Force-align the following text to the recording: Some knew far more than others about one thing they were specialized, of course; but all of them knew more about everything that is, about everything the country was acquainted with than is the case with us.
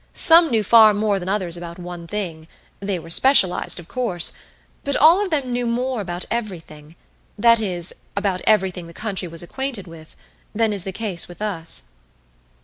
Some 0.13 0.49
knew 0.49 0.63
far 0.63 0.95
more 0.95 1.19
than 1.19 1.29
others 1.29 1.55
about 1.55 1.77
one 1.77 2.07
thing 2.07 2.47
they 2.79 2.97
were 2.97 3.11
specialized, 3.11 3.79
of 3.79 3.87
course; 3.87 4.33
but 4.83 4.97
all 4.97 5.23
of 5.23 5.29
them 5.29 5.53
knew 5.53 5.67
more 5.67 6.01
about 6.01 6.25
everything 6.31 6.95
that 7.37 7.59
is, 7.59 7.93
about 8.17 8.41
everything 8.47 8.87
the 8.87 8.93
country 8.95 9.27
was 9.27 9.43
acquainted 9.43 9.85
with 9.85 10.15
than 10.55 10.73
is 10.73 10.85
the 10.85 10.91
case 10.91 11.27
with 11.27 11.39
us. 11.39 11.89